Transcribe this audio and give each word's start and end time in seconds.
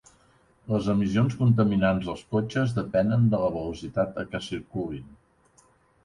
Les 0.69 0.87
emissions 0.93 1.33
contaminants 1.41 2.07
dels 2.07 2.23
cotxes 2.31 2.73
depenen 2.77 3.27
de 3.33 3.41
la 3.43 3.51
velocitat 3.57 4.17
a 4.23 4.25
què 4.31 4.41
circulin. 4.47 5.05